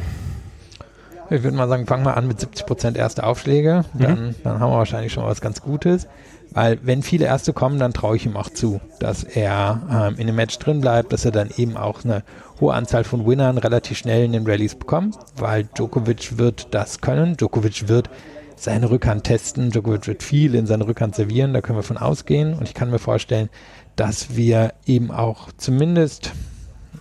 [1.30, 3.84] Ich würde mal sagen, fangen wir an mit 70% erste Aufschläge.
[3.94, 4.36] Dann, mhm.
[4.42, 6.08] dann haben wir wahrscheinlich schon was ganz Gutes.
[6.52, 10.28] Weil wenn viele Erste kommen, dann traue ich ihm auch zu, dass er ähm, in
[10.28, 12.24] dem Match drin bleibt, dass er dann eben auch eine
[12.62, 17.36] hohe Anzahl von Winnern relativ schnell in den Rallyes bekommt, weil Djokovic wird das können.
[17.36, 18.10] Djokovic wird
[18.56, 19.72] seine Rückhand testen.
[19.72, 22.54] Djokovic wird viel in seine Rückhand servieren, da können wir von ausgehen.
[22.54, 23.50] Und ich kann mir vorstellen,
[23.98, 26.32] dass wir eben auch zumindest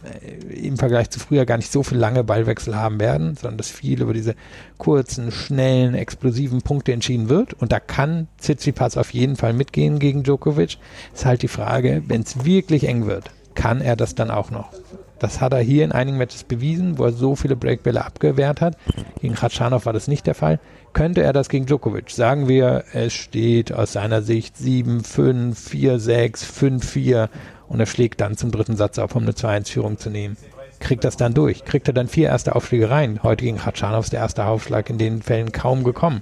[0.04, 3.70] äh, im Vergleich zu früher gar nicht so viel lange Ballwechsel haben werden, sondern dass
[3.70, 4.34] viel über diese
[4.78, 7.54] kurzen, schnellen, explosiven Punkte entschieden wird.
[7.54, 10.78] Und da kann Tsitsipas auf jeden Fall mitgehen gegen Djokovic.
[11.14, 14.72] Ist halt die Frage, wenn es wirklich eng wird, kann er das dann auch noch?
[15.18, 18.76] Das hat er hier in einigen Matches bewiesen, wo er so viele Breakbälle abgewehrt hat.
[19.20, 20.60] Gegen Khatschanov war das nicht der Fall.
[20.92, 22.10] Könnte er das gegen Djokovic?
[22.10, 27.28] Sagen wir, es steht aus seiner Sicht 7, 5, 4, 6, 5, 4
[27.68, 30.36] und er schlägt dann zum dritten Satz auf, um eine 2-1-Führung zu nehmen.
[30.78, 31.64] Kriegt das dann durch?
[31.64, 33.20] Kriegt er dann vier erste Aufschläge rein?
[33.22, 36.20] Heute gegen Khatschanov ist der erste Aufschlag in den Fällen kaum gekommen.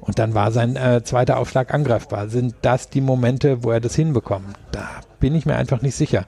[0.00, 2.28] Und dann war sein äh, zweiter Aufschlag angreifbar.
[2.28, 4.54] Sind das die Momente, wo er das hinbekommt?
[4.72, 4.86] Da
[5.20, 6.26] bin ich mir einfach nicht sicher.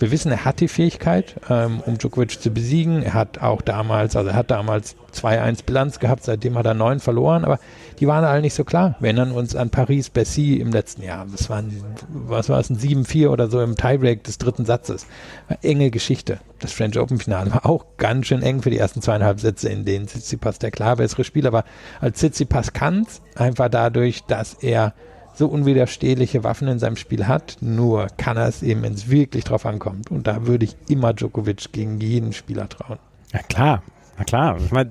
[0.00, 3.02] Wir wissen, er hat die Fähigkeit, ähm, um Djokovic zu besiegen.
[3.02, 7.00] Er hat auch damals, also er hat damals 2-1 Bilanz gehabt, seitdem hat er neun
[7.00, 7.58] verloren, aber
[7.98, 8.96] die waren alle nicht so klar.
[9.00, 11.26] Wir erinnern uns an Paris-Bercy im letzten Jahr.
[11.30, 15.06] Das war ein, was war es, ein 7-4 oder so im Tiebreak des dritten Satzes.
[15.48, 16.38] War enge Geschichte.
[16.60, 20.06] Das French Open-Finale war auch ganz schön eng für die ersten zweieinhalb Sätze, in denen
[20.06, 21.64] Tsitsipas der klar bessere Spieler war.
[22.00, 24.94] Als Tsitsipas kann einfach dadurch, dass er
[25.38, 29.44] so unwiderstehliche Waffen in seinem Spiel hat, nur kann er es eben, wenn es wirklich
[29.44, 30.10] drauf ankommt.
[30.10, 32.98] Und da würde ich immer Djokovic gegen jeden Spieler trauen.
[33.32, 33.82] Ja klar,
[34.18, 34.56] na klar.
[34.58, 34.90] Ich meine,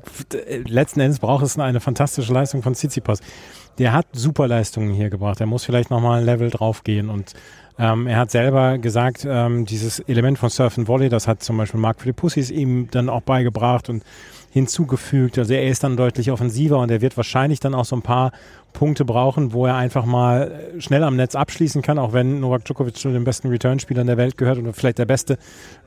[0.65, 3.19] letzten Endes braucht es eine fantastische Leistung von Tsitsipas.
[3.77, 5.39] Der hat super Leistungen hier gebracht.
[5.41, 7.33] Er muss vielleicht nochmal ein Level draufgehen und
[7.77, 11.57] ähm, er hat selber gesagt, ähm, dieses Element von Surf and Volley, das hat zum
[11.57, 14.03] Beispiel Mark Philippussis ihm dann auch beigebracht und
[14.51, 15.37] hinzugefügt.
[15.37, 18.31] Also er ist dann deutlich offensiver und er wird wahrscheinlich dann auch so ein paar
[18.73, 22.95] Punkte brauchen, wo er einfach mal schnell am Netz abschließen kann, auch wenn Novak Djokovic
[22.95, 25.37] zu den besten Returnspielern der Welt gehört oder vielleicht der beste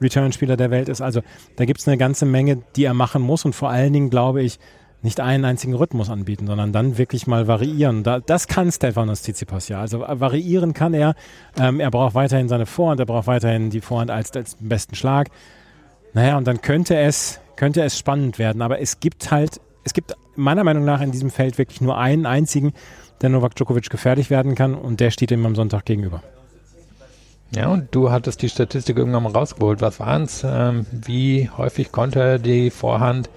[0.01, 1.01] Returnspieler der Welt ist.
[1.01, 1.21] Also
[1.57, 4.43] da gibt es eine ganze Menge, die er machen muss und vor allen Dingen glaube
[4.43, 4.59] ich,
[5.03, 8.03] nicht einen einzigen Rhythmus anbieten, sondern dann wirklich mal variieren.
[8.03, 9.81] Da, das kann Stefanos Tsitsipas ja.
[9.81, 11.15] Also variieren kann er.
[11.59, 15.31] Ähm, er braucht weiterhin seine Vorhand, er braucht weiterhin die Vorhand als, als besten Schlag.
[16.13, 18.63] Naja, und dann könnte es, könnte es spannend werden.
[18.63, 22.27] Aber es gibt halt es gibt meiner Meinung nach in diesem Feld wirklich nur einen
[22.27, 22.73] einzigen,
[23.21, 26.23] der Novak Djokovic gefährlich werden kann und der steht ihm am Sonntag gegenüber.
[27.55, 29.83] Ja, und du hattest die Statistik irgendwann mal rausgeholt.
[29.83, 30.43] Was waren es?
[30.45, 33.29] Ähm, wie häufig konnte die Vorhand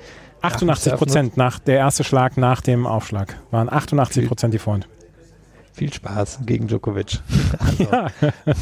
[0.42, 4.88] 88 Prozent nach der erste Schlag nach dem Aufschlag waren 88 Prozent die Vorhand.
[5.74, 7.20] Viel Spaß gegen Djokovic.
[7.60, 8.08] also, ja.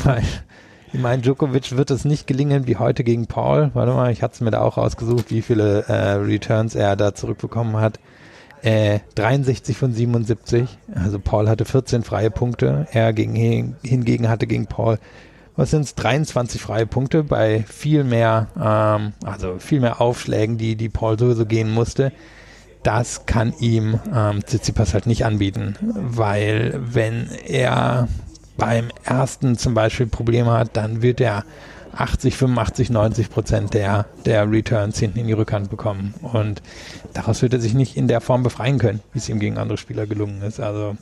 [0.05, 0.23] weil,
[0.93, 3.71] ich meine, Djokovic wird es nicht gelingen wie heute gegen Paul.
[3.73, 7.15] Warte mal, ich hatte es mir da auch rausgesucht, wie viele äh, Returns er da
[7.15, 7.99] zurückbekommen hat.
[8.61, 10.77] Äh, 63 von 77.
[10.93, 12.87] Also Paul hatte 14 freie Punkte.
[12.91, 14.99] Er gegen, hingegen hatte gegen Paul,
[15.55, 20.75] was sind es, 23 freie Punkte bei viel mehr, ähm, also viel mehr Aufschlägen, die,
[20.75, 22.11] die Paul sowieso gehen musste.
[22.83, 28.07] Das kann ihm ähm, Tsitsipas halt nicht anbieten, weil wenn er
[28.61, 31.45] beim ersten zum Beispiel Probleme hat, dann wird er
[31.95, 36.13] 80, 85, 90 Prozent der, der Returns hinten in die Rückhand bekommen.
[36.21, 36.61] Und
[37.13, 39.79] daraus wird er sich nicht in der Form befreien können, wie es ihm gegen andere
[39.79, 40.59] Spieler gelungen ist.
[40.59, 40.95] Also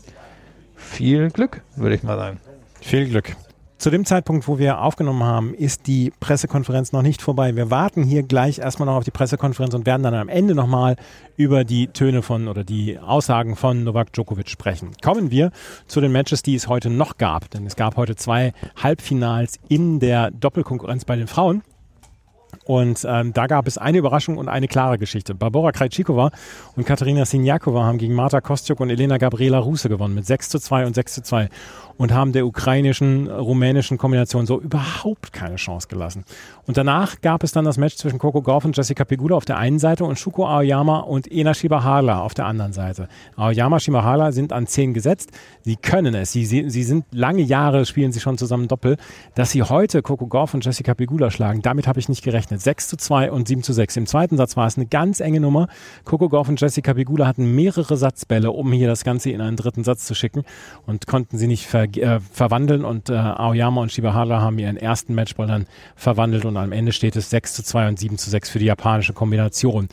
[0.77, 2.39] viel Glück, würde ich mal sagen.
[2.79, 3.35] Viel Glück.
[3.79, 7.55] Zu dem Zeitpunkt, wo wir aufgenommen haben, ist die Pressekonferenz noch nicht vorbei.
[7.55, 10.97] Wir warten hier gleich erstmal noch auf die Pressekonferenz und werden dann am Ende nochmal
[11.37, 14.91] über die Töne von oder die Aussagen von Novak Djokovic sprechen.
[15.01, 15.51] Kommen wir
[15.87, 17.49] zu den Matches, die es heute noch gab.
[17.51, 21.63] Denn es gab heute zwei Halbfinals in der Doppelkonkurrenz bei den Frauen.
[22.65, 25.35] Und ähm, da gab es eine Überraschung und eine klare Geschichte.
[25.35, 26.31] Barbora Krejcikova
[26.75, 30.59] und Katerina Sinjakova haben gegen Marta Kostjuk und Elena Gabriela Ruse gewonnen mit 6 zu
[30.59, 31.49] 2 und 6 zu 2
[31.97, 36.23] und haben der ukrainischen, rumänischen Kombination so überhaupt keine Chance gelassen.
[36.65, 39.57] Und danach gab es dann das Match zwischen Coco Gauff und Jessica Pegula auf der
[39.57, 43.09] einen Seite und Shuko Aoyama und Ena Shibahara auf der anderen Seite.
[43.35, 45.31] Aoyama, Shibahara sind an 10 gesetzt.
[45.63, 46.31] Sie können es.
[46.31, 48.95] Sie, sie, sie sind lange Jahre, spielen sie schon zusammen Doppel.
[49.35, 52.38] Dass sie heute Coco Gauff und Jessica Pegula schlagen, damit habe ich nicht gerechnet.
[52.47, 53.97] 6 zu 2 und 7 zu 6.
[53.97, 55.67] Im zweiten Satz war es eine ganz enge Nummer.
[56.05, 59.83] Coco Gauff und Jessica Pegula hatten mehrere Satzbälle, um hier das Ganze in einen dritten
[59.83, 60.43] Satz zu schicken
[60.85, 65.15] und konnten sie nicht ver äh, verwandeln und äh, Aoyama und Shibahara haben ihren ersten
[65.15, 68.49] Matchball dann verwandelt und am Ende steht es 6 zu 2 und 7 zu 6
[68.49, 69.89] für die japanische Kombination.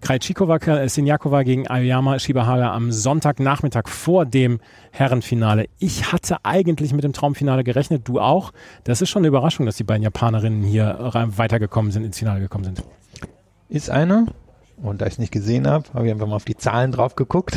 [0.00, 4.60] Krajcikova, äh, Sinjakova gegen Aoyama Shibahara am Sonntagnachmittag vor dem
[4.92, 5.66] Herrenfinale.
[5.78, 8.52] Ich hatte eigentlich mit dem Traumfinale gerechnet, du auch.
[8.84, 10.98] Das ist schon eine Überraschung, dass die beiden Japanerinnen hier
[11.36, 12.82] weitergekommen sind, ins Finale gekommen sind.
[13.68, 14.26] Ist eine.
[14.82, 17.14] Und da ich es nicht gesehen habe, habe ich einfach mal auf die Zahlen drauf
[17.14, 17.56] geguckt.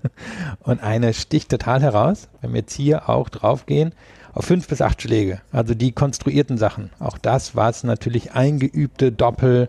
[0.60, 2.28] und eine sticht total heraus.
[2.40, 3.92] Wenn wir jetzt hier auch draufgehen,
[4.32, 5.40] auf fünf bis acht Schläge.
[5.52, 6.90] Also die konstruierten Sachen.
[6.98, 9.68] Auch das, was natürlich eingeübte Doppel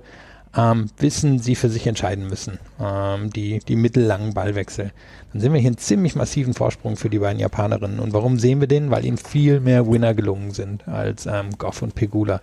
[0.56, 2.60] ähm, wissen, sie für sich entscheiden müssen.
[2.80, 4.92] Ähm, die, die mittellangen Ballwechsel.
[5.32, 8.00] Dann sind wir hier einen ziemlich massiven Vorsprung für die beiden Japanerinnen.
[8.00, 8.92] Und warum sehen wir den?
[8.92, 12.42] Weil ihnen viel mehr Winner gelungen sind als ähm, Goff und Pegula.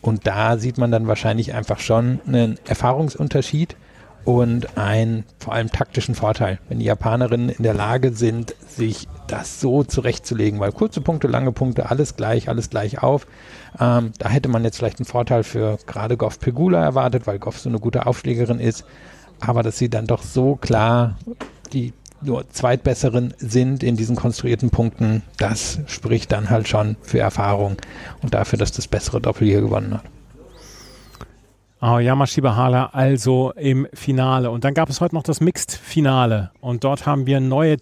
[0.00, 3.76] Und da sieht man dann wahrscheinlich einfach schon einen Erfahrungsunterschied
[4.24, 9.60] und einen vor allem taktischen Vorteil, wenn die Japanerinnen in der Lage sind, sich das
[9.60, 13.26] so zurechtzulegen, weil kurze Punkte, lange Punkte, alles gleich, alles gleich auf.
[13.78, 17.58] Ähm, da hätte man jetzt vielleicht einen Vorteil für gerade Goff Pegula erwartet, weil Goff
[17.58, 18.84] so eine gute Aufschlägerin ist,
[19.40, 21.16] aber dass sie dann doch so klar
[21.72, 27.76] die nur zweitbesseren sind in diesen konstruierten Punkten, das spricht dann halt schon für Erfahrung
[28.22, 30.02] und dafür, dass das bessere Doppel hier gewonnen hat.
[31.80, 34.50] Aoyama Shibahara also im Finale.
[34.50, 36.50] Und dann gab es heute noch das Mixed-Finale.
[36.60, 37.76] Und dort haben wir neue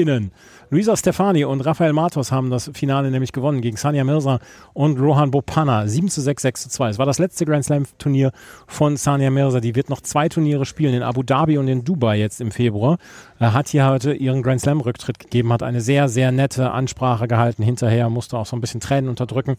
[0.00, 0.32] TitelträgerInnen.
[0.70, 4.38] Luisa Stefani und Rafael Matos haben das Finale nämlich gewonnen gegen Sania Mirza
[4.72, 5.88] und Rohan Bopana.
[5.88, 6.90] 7 zu 6, 6 zu 2.
[6.90, 8.30] Es war das letzte Grand Slam Turnier
[8.66, 9.60] von Sania Mirza.
[9.60, 12.98] Die wird noch zwei Turniere spielen, in Abu Dhabi und in Dubai jetzt im Februar.
[13.40, 17.62] Hat hier heute ihren Grand Slam Rücktritt gegeben, hat eine sehr, sehr nette Ansprache gehalten.
[17.62, 19.56] Hinterher musste auch so ein bisschen Tränen unterdrücken.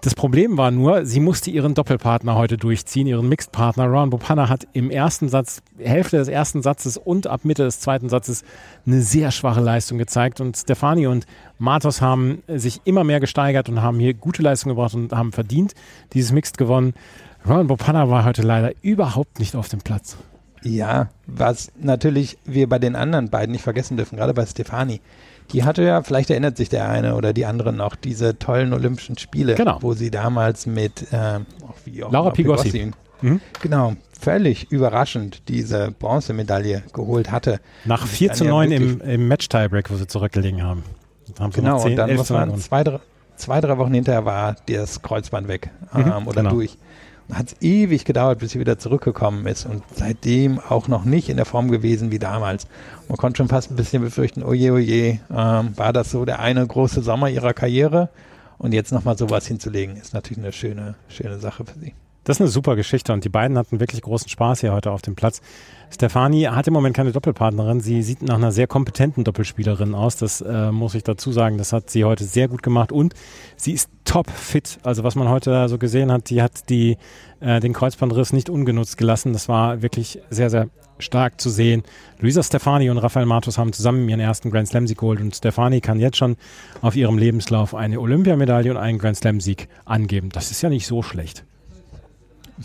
[0.00, 3.86] Das Problem war nur, sie musste ihren Doppelpartner heute durchziehen, ihren Mixed-Partner.
[3.86, 8.08] Ron Bopana hat im ersten Satz, Hälfte des ersten Satzes und ab Mitte des zweiten
[8.08, 8.44] Satzes
[8.86, 10.40] eine sehr schwache Leistung gezeigt.
[10.40, 11.26] Und Stefani und
[11.58, 15.74] Matos haben sich immer mehr gesteigert und haben hier gute Leistung gebracht und haben verdient
[16.12, 16.94] dieses Mixed gewonnen.
[17.44, 20.16] Ron Bopana war heute leider überhaupt nicht auf dem Platz.
[20.62, 25.00] Ja, was natürlich wir bei den anderen beiden nicht vergessen dürfen, gerade bei Stefani
[25.52, 29.16] die hatte ja, vielleicht erinnert sich der eine oder die andere noch, diese tollen Olympischen
[29.18, 29.78] Spiele, genau.
[29.80, 31.40] wo sie damals mit äh,
[31.84, 32.70] wie auch Laura Pigossi.
[32.70, 33.40] Pigossi mhm.
[33.60, 37.60] Genau, völlig überraschend diese Bronzemedaille geholt hatte.
[37.84, 40.82] Nach 4 zu 9 ja im, im Match-Tiebreak, wo sie zurückgelegen haben.
[41.38, 43.00] haben genau, 10, und dann muss man zwei drei,
[43.36, 46.54] zwei, drei Wochen hinterher war das Kreuzband weg mhm, ähm, oder genau.
[46.54, 46.76] durch
[47.32, 51.36] hat es ewig gedauert, bis sie wieder zurückgekommen ist und seitdem auch noch nicht in
[51.36, 52.66] der Form gewesen wie damals.
[53.08, 56.66] Man konnte schon fast ein bisschen befürchten, oje, oje, ähm, war das so der eine
[56.66, 58.08] große Sommer ihrer Karriere
[58.56, 61.94] und jetzt nochmal sowas hinzulegen, ist natürlich eine schöne, schöne Sache für sie.
[62.28, 65.00] Das ist eine super Geschichte und die beiden hatten wirklich großen Spaß hier heute auf
[65.00, 65.40] dem Platz.
[65.90, 67.80] Stefani hat im Moment keine Doppelpartnerin.
[67.80, 70.16] Sie sieht nach einer sehr kompetenten Doppelspielerin aus.
[70.16, 71.56] Das äh, muss ich dazu sagen.
[71.56, 73.14] Das hat sie heute sehr gut gemacht und
[73.56, 74.78] sie ist top fit.
[74.82, 76.98] Also was man heute so gesehen hat, die hat die,
[77.40, 79.32] äh, den Kreuzbandriss nicht ungenutzt gelassen.
[79.32, 81.82] Das war wirklich sehr, sehr stark zu sehen.
[82.20, 85.80] Luisa Stefani und Rafael Matos haben zusammen ihren ersten Grand Slam Sieg geholt und Stefani
[85.80, 86.36] kann jetzt schon
[86.82, 90.28] auf ihrem Lebenslauf eine Olympiamedaille und einen Grand Slam Sieg angeben.
[90.28, 91.46] Das ist ja nicht so schlecht.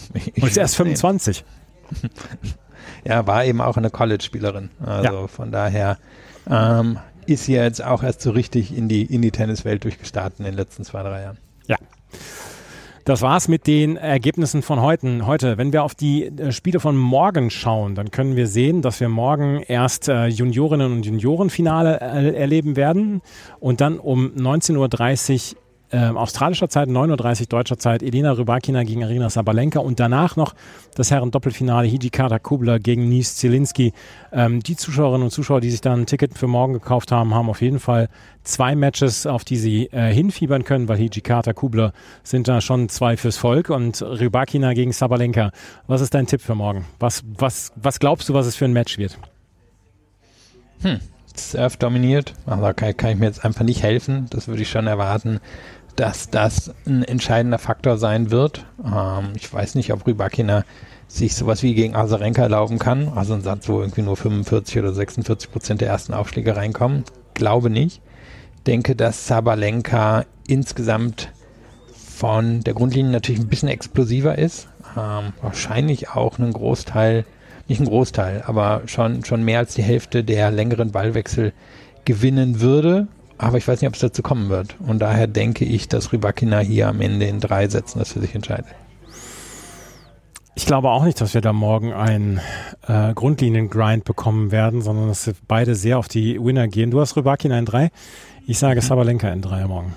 [0.41, 1.43] Und ist erst 25.
[3.05, 4.69] ja, war eben auch eine College-Spielerin.
[4.83, 5.27] Also ja.
[5.27, 5.97] von daher
[6.49, 10.45] ähm, ist sie jetzt auch erst so richtig in die, in die Tenniswelt durchgestartet in
[10.45, 11.37] den letzten zwei, drei Jahren.
[11.67, 11.77] Ja.
[13.05, 15.25] Das war's mit den Ergebnissen von heute.
[15.25, 15.57] heute.
[15.57, 19.09] Wenn wir auf die äh, Spiele von morgen schauen, dann können wir sehen, dass wir
[19.09, 23.21] morgen erst äh, Juniorinnen und Juniorenfinale äh, erleben werden
[23.59, 25.57] und dann um 19.30 Uhr
[25.93, 30.55] äh, australischer Zeit, 9.30 Uhr deutscher Zeit, Elena Rybakina gegen Arina Sabalenka und danach noch
[30.95, 33.93] das Herren-Doppelfinale Hijikata Kubler gegen Nies Zielinski.
[34.31, 37.47] Ähm, die Zuschauerinnen und Zuschauer, die sich dann ein Ticket für morgen gekauft haben, haben
[37.47, 38.09] auf jeden Fall
[38.43, 43.15] zwei Matches, auf die sie äh, hinfiebern können, weil Hijikata Kubler sind da schon zwei
[43.15, 45.51] fürs Volk und Rybakina gegen Sabalenka.
[45.85, 46.85] Was ist dein Tipp für morgen?
[46.99, 49.19] Was, was, was glaubst du, was es für ein Match wird?
[50.81, 50.99] Hm.
[51.35, 54.27] Surf dominiert, aber da kann, kann, ich mir jetzt einfach nicht helfen.
[54.29, 55.39] Das würde ich schon erwarten
[55.95, 58.65] dass das ein entscheidender Faktor sein wird.
[58.83, 60.63] Ähm, ich weiß nicht, ob Rybakina
[61.07, 63.09] sich sowas wie gegen Azarenka erlauben kann.
[63.15, 67.03] Also ein Satz, wo irgendwie nur 45 oder 46 Prozent der ersten Aufschläge reinkommen.
[67.35, 68.01] Glaube nicht.
[68.65, 71.31] Denke, dass Sabalenka insgesamt
[71.93, 74.67] von der Grundlinie natürlich ein bisschen explosiver ist.
[74.97, 77.25] Ähm, wahrscheinlich auch einen Großteil,
[77.67, 81.53] nicht ein Großteil, aber schon, schon mehr als die Hälfte der längeren Ballwechsel
[82.05, 83.07] gewinnen würde.
[83.37, 84.75] Aber ich weiß nicht, ob es dazu kommen wird.
[84.79, 88.35] Und daher denke ich, dass Rybakina hier am Ende in drei Sätzen das für sich
[88.35, 88.67] entscheidet.
[90.55, 92.39] Ich glaube auch nicht, dass wir da morgen einen
[92.87, 96.91] äh, Grundlinien-Grind bekommen werden, sondern dass beide sehr auf die Winner gehen.
[96.91, 97.91] Du hast Rybakina in drei,
[98.45, 98.85] ich sage mhm.
[98.85, 99.93] Sabalenka in drei morgen.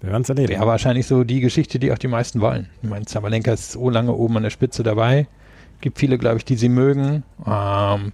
[0.00, 0.52] Wir werden es erleben.
[0.52, 2.68] Wäre wahrscheinlich so die Geschichte, die auch die meisten wollen.
[2.82, 5.26] Ich meine, Sabalenka ist so lange oben an der Spitze dabei.
[5.80, 7.22] Gibt viele, glaube ich, die sie mögen.
[7.46, 8.12] Ähm,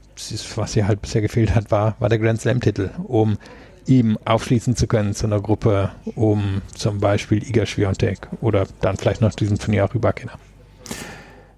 [0.57, 3.39] was ihr halt bisher gefehlt hat, war, war der Grand Slam-Titel, um
[3.87, 9.21] ihm aufschließen zu können zu einer Gruppe um zum Beispiel Iga Swiatek oder dann vielleicht
[9.21, 10.35] noch diesen Turnier auch über Kinder.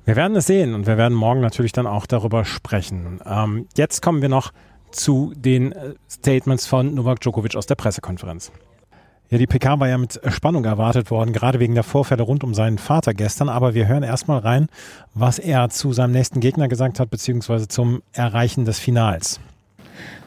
[0.04, 3.20] Wir werden es sehen und wir werden morgen natürlich dann auch darüber sprechen.
[3.24, 4.52] Ähm, jetzt kommen wir noch
[4.90, 8.50] zu den äh, Statements von Novak Djokovic aus der Pressekonferenz.
[9.30, 12.52] Ja, die PK war ja mit Spannung erwartet worden, gerade wegen der Vorfälle rund um
[12.52, 13.48] seinen Vater gestern.
[13.48, 14.66] Aber wir hören erstmal rein,
[15.14, 19.40] was er zu seinem nächsten Gegner gesagt hat, beziehungsweise zum Erreichen des Finals.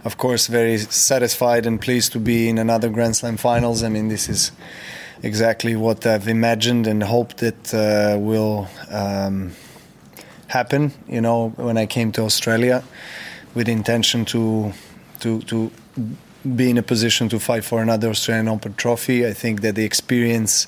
[0.03, 3.83] Of course, very satisfied and pleased to be in another Grand Slam finals.
[3.83, 4.51] I mean, this is
[5.23, 9.51] exactly what I've imagined and hoped that uh, will um,
[10.47, 10.93] happen.
[11.07, 12.83] You know, when I came to Australia,
[13.55, 14.73] with intention to
[15.21, 15.71] to to
[16.55, 19.25] be in a position to fight for another Australian Open trophy.
[19.25, 20.67] I think that the experience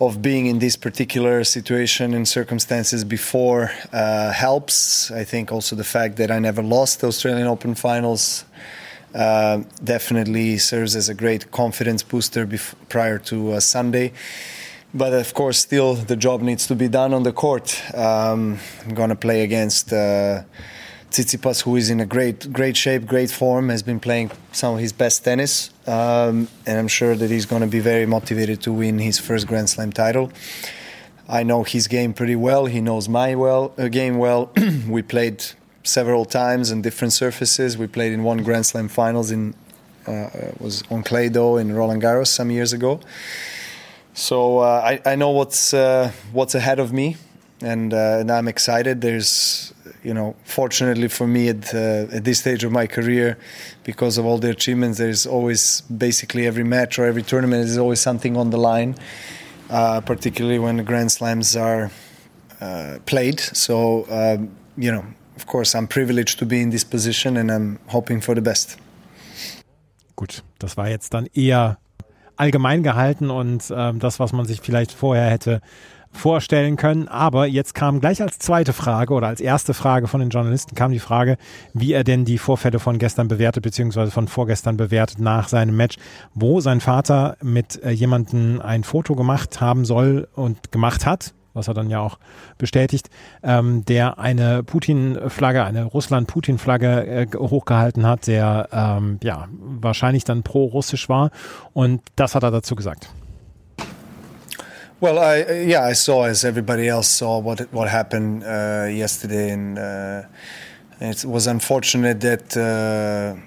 [0.00, 5.10] of being in this particular situation and circumstances before uh, helps.
[5.10, 8.44] I think also the fact that I never lost the Australian Open finals
[9.14, 14.12] uh, definitely serves as a great confidence booster bef- prior to uh, Sunday.
[14.92, 17.82] But of course, still the job needs to be done on the court.
[17.94, 20.42] Um, I'm going to play against uh,
[21.10, 24.80] Tsitsipas, who is in a great, great shape, great form, has been playing some of
[24.80, 28.72] his best tennis, um, and I'm sure that he's going to be very motivated to
[28.72, 30.30] win his first Grand Slam title.
[31.28, 32.66] I know his game pretty well.
[32.66, 34.52] He knows my well uh, game well.
[34.88, 35.44] we played
[35.82, 37.78] several times on different surfaces.
[37.78, 39.54] We played in one Grand Slam finals in
[40.06, 43.00] uh, uh was on clay dough in Roland Garros some years ago.
[44.14, 47.16] So uh, I, I know what's uh, what's ahead of me,
[47.60, 49.02] and, uh, and I'm excited.
[49.02, 49.74] There's
[50.06, 53.36] you know, fortunately for me at, uh, at this stage of my career,
[53.82, 58.00] because of all the achievements, there's always basically every match or every tournament is always
[58.00, 58.94] something on the line,
[59.68, 61.90] uh, particularly when the Grand Slams are
[62.60, 63.40] uh, played.
[63.40, 67.80] So, um, you know, of course, I'm privileged to be in this position and I'm
[67.88, 68.78] hoping for the best.
[70.14, 71.78] Gut, das war jetzt dann eher
[72.36, 75.60] allgemein gehalten und ähm, das, was man sich vielleicht vorher hätte
[76.16, 77.08] vorstellen können.
[77.08, 80.90] Aber jetzt kam gleich als zweite Frage oder als erste Frage von den Journalisten kam
[80.90, 81.36] die Frage,
[81.72, 85.96] wie er denn die Vorfälle von gestern bewertet, beziehungsweise von vorgestern bewertet nach seinem Match,
[86.34, 91.68] wo sein Vater mit äh, jemandem ein Foto gemacht haben soll und gemacht hat, was
[91.68, 92.18] er dann ja auch
[92.58, 93.10] bestätigt,
[93.42, 101.08] ähm, der eine Putin-Flagge, eine Russland-Putin-Flagge äh, hochgehalten hat, der ähm, ja wahrscheinlich dann pro-russisch
[101.08, 101.30] war.
[101.72, 103.08] Und das hat er dazu gesagt.
[104.98, 109.78] Well, I yeah, I saw as everybody else saw what what happened uh, yesterday, and
[109.78, 110.22] uh,
[111.00, 113.38] it was unfortunate that uh,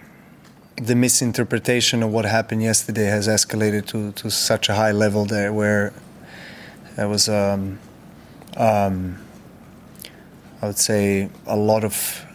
[0.79, 5.51] the misinterpretation of what happened yesterday has escalated to, to such a high level there,
[5.51, 5.91] where
[6.95, 7.79] there was um,
[8.55, 9.17] um,
[10.61, 12.27] I would say a lot of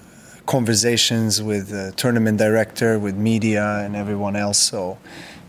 [0.47, 4.59] conversations with the tournament director, with media, and everyone else.
[4.59, 4.99] So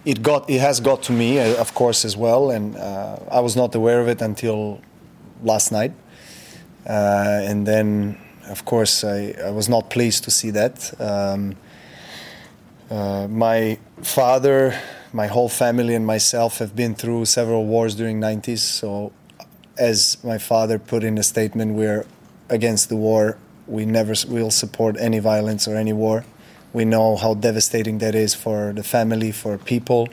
[0.06, 3.40] it got it has got to me, uh, of course, as well, and uh, I
[3.40, 4.80] was not aware of it until
[5.42, 5.94] last night,
[6.88, 10.94] uh, and then of course, I, I was not pleased to see that.
[11.02, 11.56] Um,
[12.90, 14.80] uh, my father,
[15.14, 18.60] my whole family, and myself have been through several wars during 90s.
[18.60, 19.12] So,
[19.78, 22.06] as my father put in a statement, we're
[22.50, 23.38] against the war.
[23.68, 26.24] We never will support any violence or any war.
[26.76, 30.10] We know how devastating that is for the family, for people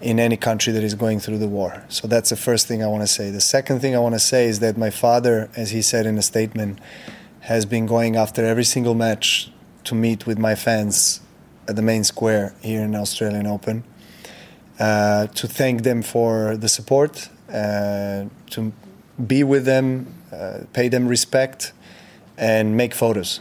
[0.00, 1.84] in any country that is going through the war.
[1.90, 3.30] So that's the first thing I want to say.
[3.30, 6.16] The second thing I want to say is that my father, as he said in
[6.16, 6.78] a statement,
[7.40, 9.52] has been going after every single match
[9.84, 11.20] to meet with my fans
[11.68, 13.84] at the main square here in Australian Open
[14.80, 18.72] uh, to thank them for the support, uh, to
[19.26, 21.74] be with them, uh, pay them respect,
[22.38, 23.40] and make photos.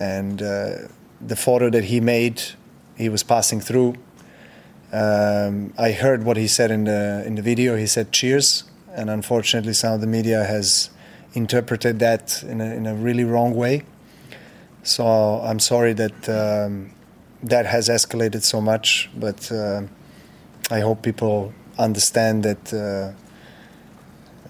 [0.00, 0.88] And uh,
[1.20, 2.42] the photo that he made,
[2.96, 3.94] he was passing through
[4.92, 7.76] um, I heard what he said in the in the video.
[7.76, 10.90] He said "cheers," and unfortunately, some of the media has
[11.34, 13.84] interpreted that in a, in a really wrong way.
[14.82, 15.04] So
[15.44, 16.90] I'm sorry that um,
[17.44, 19.82] that has escalated so much, but uh,
[20.70, 23.12] I hope people understand that uh,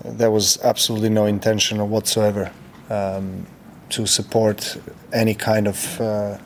[0.02, 2.50] there was absolutely no intention whatsoever
[2.88, 3.46] um,
[3.90, 4.78] to support
[5.12, 6.38] any kind of uh,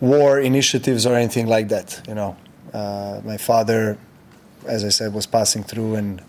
[0.00, 2.02] war initiatives or anything like that.
[2.08, 2.36] You know.
[2.72, 3.96] Uh, my father,
[4.66, 6.22] as I said, was passing through, and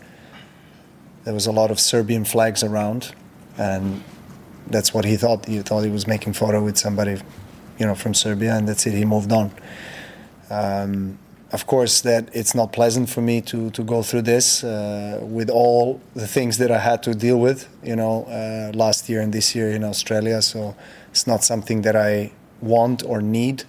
[1.26, 3.14] there was a lot of Serbian flags around,
[3.58, 4.02] and
[4.68, 5.46] that's what he thought.
[5.46, 7.18] He thought he was making photo with somebody,
[7.80, 8.94] you know, from Serbia, and that's it.
[8.94, 9.52] He moved on.
[10.50, 11.20] Um,
[11.52, 15.50] of course, that it's not pleasant for me to to go through this uh, with
[15.50, 19.34] all the things that I had to deal with, you know, uh, last year and
[19.34, 20.42] this year in Australia.
[20.42, 20.76] So
[21.10, 23.66] it's not something that I want or need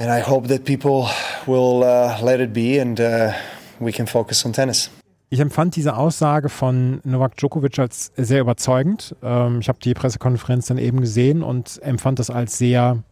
[0.00, 1.08] and I hope that people
[1.46, 3.32] will uh, let it be and uh,
[3.78, 4.90] we can focus on tennis.
[5.32, 9.14] Ich empfand diese Aussage von Novak Djokovic als sehr überzeugend.
[9.22, 13.04] Ähm, ich habe die Pressekonferenz dann eben gesehen und empfand das als sehr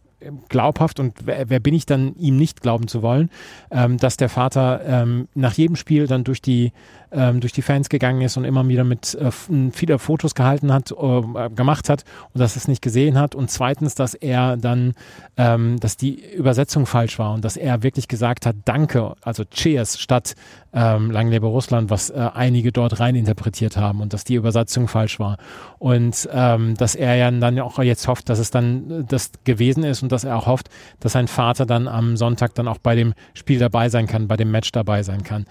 [0.49, 3.29] glaubhaft und wer, wer, bin ich dann, ihm nicht glauben zu wollen,
[3.71, 6.73] ähm, dass der Vater ähm, nach jedem Spiel dann durch die,
[7.11, 9.31] ähm, durch die Fans gegangen ist und immer wieder mit äh,
[9.71, 13.35] viele Fotos gehalten hat, äh, gemacht hat und dass es nicht gesehen hat.
[13.35, 14.93] Und zweitens, dass er dann,
[15.37, 19.99] ähm, dass die Übersetzung falsch war und dass er wirklich gesagt hat, danke, also Cheers
[19.99, 20.35] statt
[20.71, 24.87] ähm, Lang lebe Russland, was äh, einige dort rein interpretiert haben und dass die Übersetzung
[24.87, 25.37] falsch war.
[25.79, 29.83] Und ähm, dass er ja dann auch jetzt hofft, dass es dann äh, das gewesen
[29.83, 30.69] ist und dass er auch hofft,
[30.99, 34.37] dass sein Vater dann am Sonntag dann auch bei dem Spiel dabei sein kann, bei
[34.37, 35.45] dem Match dabei sein kann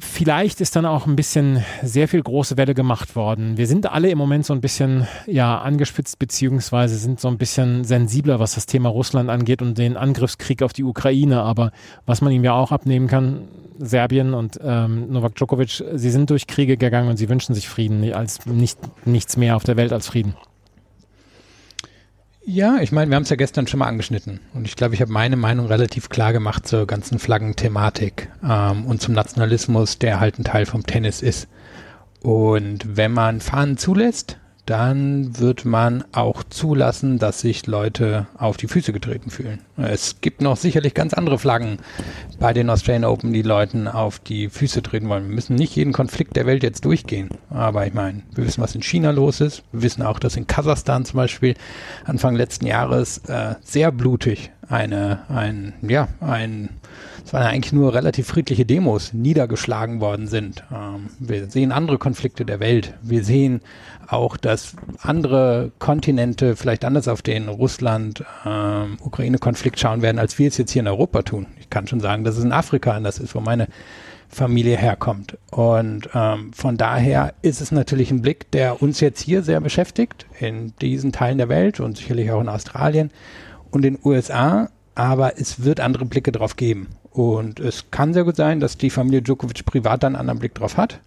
[0.00, 3.56] vielleicht ist dann auch ein bisschen sehr viel große Welle gemacht worden.
[3.56, 7.84] Wir sind alle im Moment so ein bisschen ja angespitzt beziehungsweise sind so ein bisschen
[7.84, 11.42] sensibler, was das Thema Russland angeht und den Angriffskrieg auf die Ukraine.
[11.42, 11.72] Aber
[12.06, 16.46] was man ihm ja auch abnehmen kann, Serbien und ähm, Novak Djokovic, sie sind durch
[16.46, 20.06] Kriege gegangen und sie wünschen sich Frieden, als nicht nichts mehr auf der Welt als
[20.06, 20.36] Frieden.
[22.44, 25.00] Ja, ich meine, wir haben es ja gestern schon mal angeschnitten und ich glaube, ich
[25.00, 30.38] habe meine Meinung relativ klar gemacht zur ganzen Flaggenthematik ähm, und zum Nationalismus, der halt
[30.38, 31.46] ein Teil vom Tennis ist.
[32.20, 38.68] Und wenn man Fahnen zulässt, dann wird man auch zulassen, dass sich Leute auf die
[38.68, 39.60] Füße getreten fühlen.
[39.76, 41.78] Es gibt noch sicherlich ganz andere Flaggen
[42.38, 45.28] bei den Australian Open, die Leuten auf die Füße treten wollen.
[45.28, 47.30] Wir müssen nicht jeden Konflikt der Welt jetzt durchgehen.
[47.50, 49.64] Aber ich meine, wir wissen, was in China los ist.
[49.72, 51.54] Wir wissen auch, dass in Kasachstan zum Beispiel
[52.04, 56.70] Anfang letzten Jahres äh, sehr blutig eine, ein, ja, ein,
[57.24, 60.64] es waren eigentlich nur relativ friedliche Demos niedergeschlagen worden sind.
[60.74, 62.94] Ähm, wir sehen andere Konflikte der Welt.
[63.02, 63.60] Wir sehen
[64.08, 70.58] auch, dass andere Kontinente vielleicht anders auf den Russland-Ukraine-Konflikt ähm, schauen werden, als wir es
[70.58, 71.46] jetzt hier in Europa tun.
[71.60, 73.68] Ich kann schon sagen, dass es in Afrika anders ist, wo meine
[74.28, 75.38] Familie herkommt.
[75.50, 80.26] Und ähm, von daher ist es natürlich ein Blick, der uns jetzt hier sehr beschäftigt,
[80.40, 83.10] in diesen Teilen der Welt und sicherlich auch in Australien
[83.70, 86.88] und den USA, aber es wird andere Blicke drauf geben.
[87.12, 90.76] Und es kann sehr gut sein, dass die Familie Djokovic privat einen anderen Blick drauf
[90.76, 91.00] hat.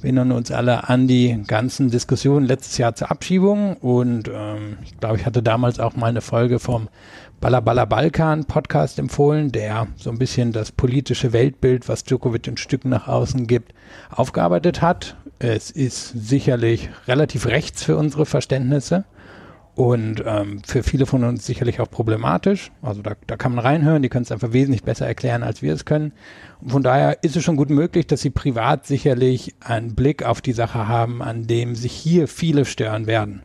[0.00, 4.96] Wir erinnern uns alle an die ganzen Diskussionen letztes Jahr zur Abschiebung und ähm, ich
[5.00, 6.88] glaube, ich hatte damals auch mal eine Folge vom
[7.40, 12.84] Balla Balkan Podcast empfohlen, der so ein bisschen das politische Weltbild, was Djokovic ein Stück
[12.84, 13.74] nach außen gibt,
[14.10, 15.16] aufgearbeitet hat.
[15.40, 19.04] Es ist sicherlich relativ rechts für unsere Verständnisse
[19.78, 22.72] und ähm, für viele von uns sicherlich auch problematisch.
[22.82, 25.72] Also da, da kann man reinhören, die können es einfach wesentlich besser erklären, als wir
[25.72, 26.12] es können.
[26.60, 30.40] Und von daher ist es schon gut möglich, dass sie privat sicherlich einen Blick auf
[30.40, 33.44] die Sache haben, an dem sich hier viele stören werden.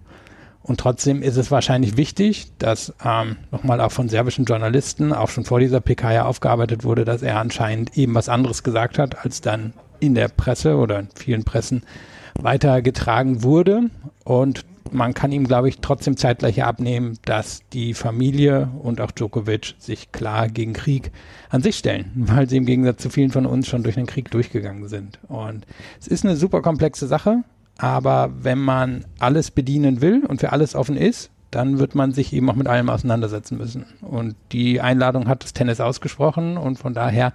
[0.63, 5.45] Und trotzdem ist es wahrscheinlich wichtig, dass ähm, nochmal auch von serbischen Journalisten, auch schon
[5.45, 9.41] vor dieser PK ja aufgearbeitet wurde, dass er anscheinend eben was anderes gesagt hat, als
[9.41, 11.83] dann in der Presse oder in vielen Pressen
[12.39, 13.91] weitergetragen wurde.
[14.23, 19.75] Und man kann ihm, glaube ich, trotzdem zeitgleich abnehmen, dass die Familie und auch Djokovic
[19.79, 21.11] sich klar gegen Krieg
[21.49, 24.31] an sich stellen, weil sie im Gegensatz zu vielen von uns schon durch den Krieg
[24.31, 25.19] durchgegangen sind.
[25.27, 25.65] Und
[25.99, 27.43] es ist eine super komplexe Sache,
[27.77, 32.33] aber wenn man alles bedienen will und für alles offen ist, dann wird man sich
[32.33, 33.85] eben auch mit allem auseinandersetzen müssen.
[34.01, 37.33] Und die Einladung hat das Tennis ausgesprochen und von daher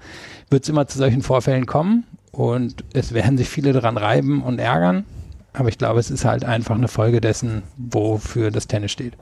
[0.50, 4.58] wird es immer zu solchen Vorfällen kommen und es werden sich viele daran reiben und
[4.58, 5.04] ärgern.
[5.58, 9.14] Aber ich glaube, es ist halt einfach eine Folge dessen, wofür das Tennis steht.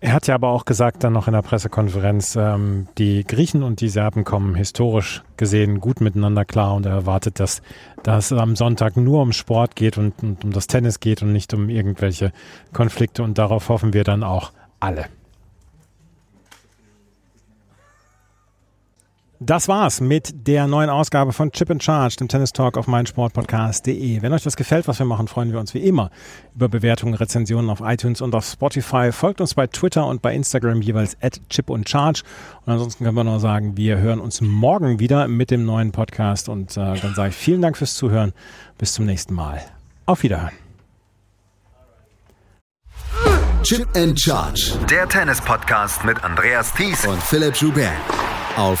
[0.00, 3.80] Er hat ja aber auch gesagt dann noch in der Pressekonferenz, ähm, die Griechen und
[3.80, 7.62] die Serben kommen historisch gesehen gut miteinander klar und er erwartet, dass
[8.02, 11.54] das am Sonntag nur um Sport geht und, und um das Tennis geht und nicht
[11.54, 12.32] um irgendwelche
[12.72, 15.06] Konflikte und darauf hoffen wir dann auch alle.
[19.38, 24.22] Das war's mit der neuen Ausgabe von Chip and Charge, dem Tennis Talk auf meinsportpodcast.de.
[24.22, 26.10] Wenn euch das gefällt, was wir machen, freuen wir uns wie immer
[26.54, 29.12] über Bewertungen, Rezensionen auf iTunes und auf Spotify.
[29.12, 32.22] Folgt uns bei Twitter und bei Instagram jeweils at Chip und Charge.
[32.64, 36.48] Und ansonsten können wir nur sagen, wir hören uns morgen wieder mit dem neuen Podcast.
[36.48, 38.32] Und äh, dann sage ich vielen Dank fürs Zuhören.
[38.78, 39.60] Bis zum nächsten Mal.
[40.06, 40.54] Auf Wiederhören.
[43.62, 44.78] Chip and Charge.
[44.88, 47.92] Der Tennis-Podcast mit Andreas Thies und Philipp Joubert.
[48.56, 48.80] Auf